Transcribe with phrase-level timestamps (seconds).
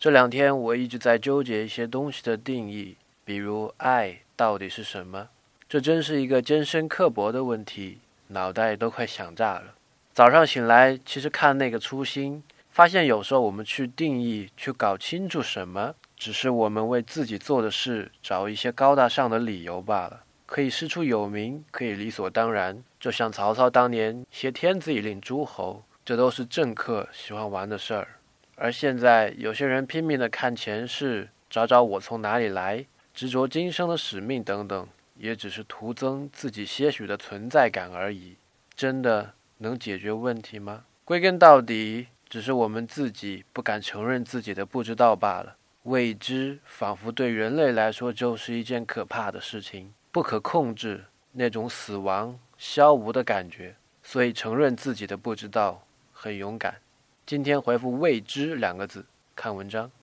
[0.00, 5.28] 这两天我一直在纠结一些东西的定义，比如爱到底是什么？
[5.68, 9.74] 这真是一个艰深刻薄的问题，脑袋都快想炸了。
[10.14, 20.22] 早上醒来，其实看那个初心，发现有时候我们去定义、去搞清楚什么，只是我们为自己做的事找一些高大上的理由罢了。
[20.46, 28.06] 可以师出有名，可以理所当然，就像曹操当年挟天子以令诸侯，这都是政客喜欢玩的事儿。
[28.60, 38.36] 而现在，有些人拼命的看前世，找找我从哪里来，执着今生的使命等等，也只是徒增自己些许的存在感而已。
[38.74, 40.84] 真的能解决问题吗？
[41.04, 45.54] 归根到底，只是我们自己不敢承认自己的不知道罢了。
[45.84, 49.94] 未知仿佛对人类来说就是一件可怕的事情。
[50.10, 55.80] 不可控制那种死亡消无的感觉，所以承认自己的不知道
[56.12, 56.74] 很勇敢。
[57.28, 59.04] 今天回复“未知”两个字，
[59.36, 59.90] 看文章。